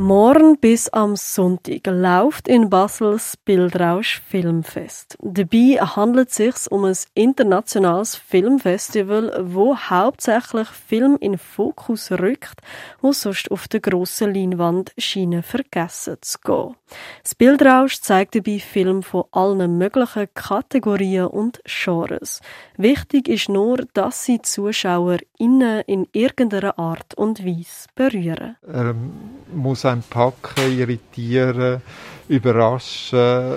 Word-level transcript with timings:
Morgen 0.00 0.56
bis 0.58 0.88
am 0.88 1.14
Sonntag 1.14 1.86
läuft 1.86 2.48
in 2.48 2.70
Basel 2.70 3.12
das 3.12 3.36
Bildrausch 3.36 4.22
Filmfest. 4.26 5.18
Dabei 5.20 5.76
handelt 5.78 6.30
es 6.30 6.36
sich 6.36 6.54
um 6.70 6.86
ein 6.86 6.96
internationales 7.12 8.16
Filmfestival, 8.16 9.44
wo 9.44 9.76
hauptsächlich 9.76 10.68
Film 10.68 11.18
in 11.20 11.36
Fokus 11.36 12.10
rückt, 12.12 12.62
wo 13.02 13.12
sonst 13.12 13.50
auf 13.50 13.68
der 13.68 13.80
grossen 13.80 14.32
Leinwand 14.32 14.92
scheinen 14.96 15.42
vergessen 15.42 16.16
zu 16.22 16.38
gehen. 16.38 16.76
Das 17.22 17.34
Bildrausch 17.34 18.00
zeigt 18.00 18.34
dabei 18.34 18.58
Filme 18.58 19.02
von 19.02 19.24
allen 19.32 19.76
möglichen 19.76 20.28
Kategorien 20.32 21.26
und 21.26 21.60
Genres. 21.66 22.40
Wichtig 22.78 23.28
ist 23.28 23.50
nur, 23.50 23.84
dass 23.92 24.24
sie 24.24 24.40
Zuschauer 24.40 25.18
innen 25.36 25.82
in 25.86 26.08
irgendeiner 26.12 26.78
Art 26.78 27.12
und 27.14 27.44
Weise 27.44 27.86
berühren. 27.94 28.56
Er 28.66 28.94
muss 29.54 29.84
einen 29.90 30.02
packen, 30.02 30.78
irritieren, 30.78 31.82
überraschen, 32.28 33.56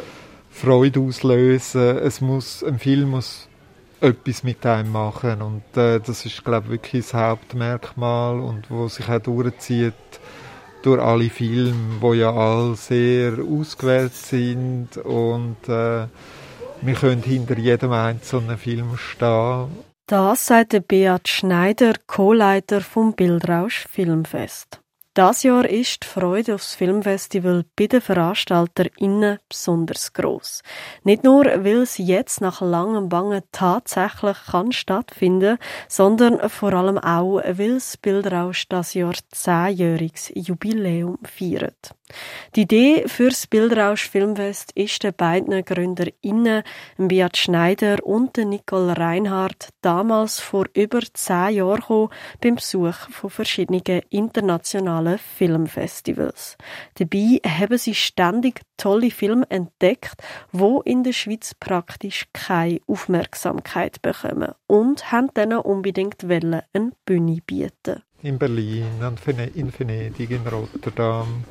Freude 0.49 0.99
auslösen. 0.99 1.97
Es 1.97 2.21
muss, 2.21 2.63
ein 2.63 2.79
Film 2.79 3.11
muss 3.11 3.47
etwas 4.03 4.43
mit 4.43 4.65
einem 4.65 4.91
machen 4.91 5.41
und 5.41 5.77
äh, 5.77 5.99
das 5.99 6.25
ist 6.25 6.43
glaube 6.43 6.65
ich 6.65 6.71
wirklich 6.71 7.03
das 7.05 7.13
Hauptmerkmal 7.13 8.37
und 8.39 8.69
wo 8.69 8.89
sich 8.89 9.07
auch 9.07 9.19
durchzieht 9.19 9.93
durch 10.81 11.01
alle 11.01 11.29
Filme, 11.29 12.01
wo 12.01 12.13
ja 12.13 12.31
alle 12.33 12.75
sehr 12.75 13.37
ausgewählt 13.39 14.13
sind 14.13 14.97
und 14.97 15.57
äh, 15.69 16.07
wir 16.81 16.95
können 16.99 17.23
hinter 17.23 17.57
jedem 17.57 17.93
einzelnen 17.93 18.57
Film 18.57 18.97
stehen. 18.97 19.69
Das 20.07 20.47
sagt 20.47 20.87
Beat 20.89 21.29
Schneider, 21.29 21.93
Co-Leiter 22.05 22.81
vom 22.81 23.13
Bildrausch 23.13 23.85
Filmfest. 23.89 24.82
Das 25.15 25.43
Jahr 25.43 25.69
ist 25.69 26.01
die 26.01 26.07
Freude 26.07 26.55
aufs 26.55 26.73
Filmfestival 26.73 27.65
bei 27.75 27.85
den 27.85 28.01
VeranstalterInnen 28.01 29.37
besonders 29.47 30.11
groß. 30.13 30.63
Nicht 31.03 31.23
nur, 31.23 31.45
weil 31.45 31.83
es 31.83 31.99
jetzt 31.99 32.41
nach 32.41 32.61
langem 32.61 33.09
Bangen 33.09 33.43
tatsächlich 33.51 34.37
kann 34.49 34.71
stattfinden, 34.71 35.59
sondern 35.87 36.49
vor 36.49 36.73
allem 36.73 36.97
auch, 36.97 37.43
weil 37.45 37.75
das 37.75 37.95
Bildrausch 37.97 38.67
das 38.69 38.95
Jahr 38.95 39.13
zehnjähriges 39.29 40.31
Jubiläum 40.33 41.19
feiert. 41.21 41.93
Die 42.55 42.61
Idee 42.61 43.07
für 43.07 43.29
das 43.29 43.47
Bildrausch 43.47 44.09
Filmfest 44.09 44.71
ist 44.73 45.03
den 45.03 45.13
beiden 45.13 45.63
GründerInnen, 45.63 46.63
Beat 46.97 47.37
Schneider 47.37 48.05
und 48.05 48.37
Nicole 48.37 48.97
Reinhardt, 48.97 49.69
damals 49.81 50.39
vor 50.39 50.65
über 50.73 50.99
zehn 51.13 51.55
Jahren 51.55 51.79
gekommen, 51.79 52.09
beim 52.41 52.55
Besuch 52.55 53.09
von 53.09 53.29
verschiedenen 53.29 54.01
internationalen 54.09 55.17
Filmfestivals. 55.17 56.57
Dabei 56.95 57.39
haben 57.47 57.77
sie 57.77 57.95
ständig 57.95 58.61
tolle 58.77 59.09
Filme 59.09 59.49
entdeckt, 59.49 60.15
wo 60.51 60.81
in 60.81 61.03
der 61.03 61.13
Schweiz 61.13 61.55
praktisch 61.59 62.25
keine 62.33 62.81
Aufmerksamkeit 62.85 64.01
bekommen 64.01 64.53
und 64.67 65.11
haben 65.11 65.29
dann 65.33 65.53
unbedingt 65.53 66.23
eine 66.23 66.65
Bühne 67.05 67.39
bieten. 67.45 68.03
In 68.21 68.37
Berlin, 68.37 68.85
in 69.55 69.73
Venedig, 69.77 70.31
in 70.31 70.47
Rotterdam 70.47 71.43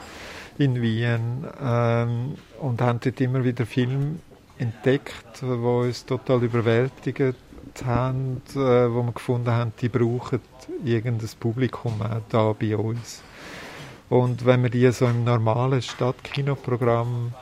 in 0.58 0.81
Wien 0.81 1.47
ähm, 1.62 2.34
und 2.61 2.81
haben 2.81 3.00
dort 3.03 3.20
immer 3.20 3.45
wieder 3.45 3.67
Filme 3.67 4.17
entdeckt, 4.58 5.41
die 5.41 5.47
uns 5.47 6.05
total 6.05 6.42
überwältigt 6.42 7.36
haben, 7.84 8.42
äh, 8.50 8.56
wo 8.56 9.03
wir 9.03 9.12
gefunden 9.12 9.50
haben, 9.50 9.73
die 9.80 9.89
brauchen 9.89 10.41
irgendein 10.84 11.30
Publikum 11.41 12.00
auch 12.03 12.20
da 12.28 12.53
bei 12.53 12.77
uns. 12.77 13.23
Und 14.08 14.45
wenn 14.45 14.61
man 14.61 14.70
die 14.70 14.91
so 14.92 15.06
im 15.06 15.25
normalen 15.25 15.80
Stadtkinoprogramm 15.80 17.33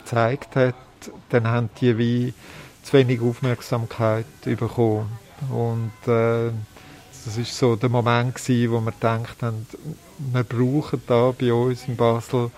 gezeigt 0.00 0.56
hat, 0.56 0.74
dann 1.28 1.46
haben 1.46 1.70
die 1.80 1.96
wie 1.98 2.34
zu 2.82 2.94
wenig 2.94 3.20
Aufmerksamkeit 3.20 4.26
bekommen. 4.42 5.18
Und 5.50 5.92
äh, 6.12 6.50
das 7.26 7.36
ist 7.36 7.58
so 7.58 7.74
der 7.74 7.88
Moment 7.88 8.36
gewesen, 8.36 8.70
wo 8.70 8.80
wir 8.80 8.92
gedacht 8.92 9.42
haben, 9.42 9.66
wir 10.18 10.44
brauchen 10.44 11.02
da 11.08 11.32
bei 11.32 11.52
uns 11.52 11.88
in 11.88 11.96
Basel 11.96 12.52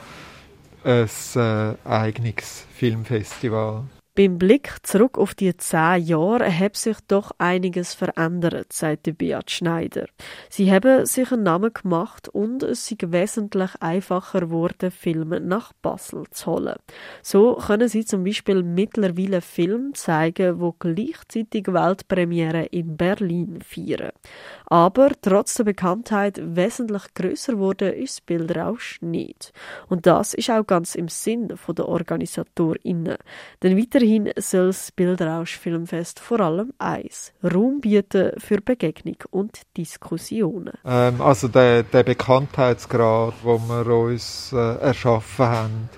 ein 0.84 1.08
äh, 1.34 1.74
eigenes 1.88 2.64
Filmfestival. 2.74 3.84
Beim 4.18 4.36
Blick 4.36 4.78
zurück 4.82 5.16
auf 5.16 5.36
die 5.36 5.56
zehn 5.56 6.02
Jahre 6.02 6.50
hat 6.50 6.74
sich 6.74 6.96
doch 7.06 7.30
einiges 7.38 7.94
verändert, 7.94 8.72
sagte 8.72 9.14
Beat 9.14 9.48
Schneider. 9.48 10.08
Sie 10.50 10.72
haben 10.72 11.06
sich 11.06 11.30
einen 11.30 11.44
Namen 11.44 11.72
gemacht 11.72 12.28
und 12.28 12.64
es 12.64 12.90
ist 12.90 13.12
wesentlich 13.12 13.70
einfacher 13.78 14.40
geworden, 14.40 14.90
Filme 14.90 15.38
nach 15.38 15.72
Basel 15.82 16.24
zu 16.32 16.46
holen. 16.46 16.74
So 17.22 17.60
können 17.64 17.88
sie 17.88 18.04
zum 18.04 18.24
Beispiel 18.24 18.64
mittlerweile 18.64 19.40
Filme 19.40 19.92
zeigen, 19.92 20.58
wo 20.58 20.74
gleichzeitig 20.76 21.68
Weltpremiere 21.68 22.64
in 22.64 22.96
Berlin 22.96 23.60
feiern. 23.62 24.10
Aber 24.66 25.12
trotz 25.22 25.54
der 25.54 25.64
Bekanntheit 25.64 26.40
wesentlich 26.42 27.14
größer 27.14 27.56
wurde 27.56 27.90
ist 27.90 28.26
Bildrausch 28.26 29.00
nicht. 29.00 29.52
Und 29.88 30.06
das 30.06 30.34
ist 30.34 30.50
auch 30.50 30.66
ganz 30.66 30.96
im 30.96 31.06
Sinn 31.06 31.46
der 31.46 31.88
OrganisatorInnen. 31.88 33.16
Denn 33.62 33.78
weiterhin 33.78 34.07
Weiterhin 34.08 34.32
soll 34.38 34.68
das 34.68 34.90
Bildrausch 34.92 35.58
Filmfest 35.58 36.18
vor 36.18 36.40
allem 36.40 36.72
eins 36.78 37.34
Raum 37.44 37.82
bieten 37.82 38.32
für 38.38 38.62
Begegnung 38.62 39.16
und 39.30 39.60
Diskussionen. 39.76 40.72
Ähm, 40.86 41.20
also 41.20 41.48
der, 41.48 41.82
der 41.82 42.04
Bekanntheitsgrad, 42.04 43.34
den 43.44 43.68
wir 43.68 43.86
uns 43.86 44.50
äh, 44.54 44.76
erschaffen 44.80 45.46
haben, 45.46 45.88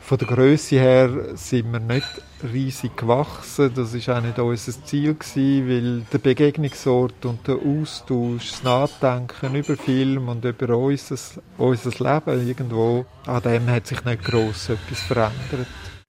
von 0.00 0.18
der 0.18 0.28
Größe 0.28 0.76
her 0.76 1.10
sind 1.34 1.72
wir 1.72 1.80
nicht 1.80 2.06
riesig 2.52 2.94
gewachsen. 2.94 3.72
Das 3.74 3.94
ist 3.94 4.08
auch 4.10 4.20
nicht 4.20 4.38
unser 4.38 4.84
Ziel 4.84 5.14
gewesen, 5.14 5.68
weil 5.68 6.00
der 6.12 6.18
Begegnungsort 6.18 7.24
und 7.24 7.48
der 7.48 7.56
Austausch, 7.56 8.50
das 8.50 8.62
Nachdenken 8.64 9.54
über 9.54 9.76
Film 9.76 10.28
und 10.28 10.44
über 10.44 10.76
unser, 10.76 11.16
unser 11.56 11.90
Leben 11.90 12.48
irgendwo, 12.48 13.06
an 13.24 13.42
dem 13.42 13.66
hat 13.68 13.86
sich 13.86 14.04
nicht 14.04 14.24
gross 14.24 14.68
etwas 14.68 15.00
verändert. 15.00 15.66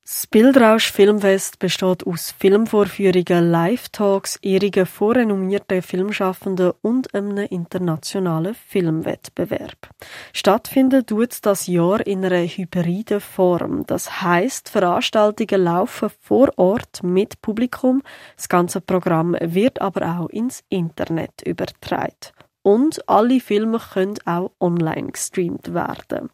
Das 0.09 0.25
Bildrausch 0.25 0.89
Filmfest 0.89 1.59
besteht 1.59 2.07
aus 2.07 2.31
Filmvorführungen, 2.39 3.51
Live-Talks, 3.51 4.37
ehrlichen 4.41 4.85
vorrenommierten 4.85 5.81
Filmschaffenden 5.81 6.71
und 6.81 7.13
einem 7.13 7.35
internationalen 7.49 8.55
Filmwettbewerb. 8.55 9.89
Stattfinden 10.31 11.05
tut 11.05 11.45
das 11.45 11.67
Jahr 11.67 12.07
in 12.07 12.23
einer 12.23 12.47
hybriden 12.47 13.19
Form. 13.19 13.85
Das 13.85 14.21
heißt, 14.21 14.69
Veranstaltungen 14.69 15.65
laufen 15.65 16.09
vor 16.21 16.53
Ort 16.55 17.03
mit 17.03 17.41
Publikum. 17.41 18.01
Das 18.37 18.47
ganze 18.47 18.79
Programm 18.79 19.35
wird 19.41 19.81
aber 19.81 20.21
auch 20.21 20.29
ins 20.29 20.63
Internet 20.69 21.41
übertragen. 21.45 22.36
Und 22.67 23.07
alle 23.07 23.39
Filme 23.39 23.79
können 23.79 24.15
auch 24.25 24.51
online 24.59 25.13
gestreamt 25.13 25.73
werden. 25.73 26.29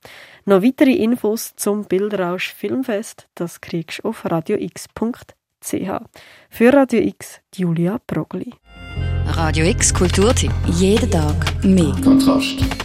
Noch 0.45 0.63
weitere 0.63 0.93
Infos 0.93 1.53
zum 1.57 1.85
Bildrausch 1.85 2.55
Filmfest, 2.55 3.27
das 3.35 3.61
kriegst 3.61 3.99
du 3.99 4.09
auf 4.09 4.25
radiox.ch. 4.25 5.91
Für 6.49 6.73
Radio 6.73 7.01
X, 7.01 7.39
Julia 7.53 7.99
Progli. 8.07 8.51
Radio 9.27 9.67
X 9.67 9.93
Kulturtipp. 9.93 10.51
Jeden 10.65 11.11
Tag 11.11 11.63
mehr. 11.63 11.93
Kontrast. 12.03 12.82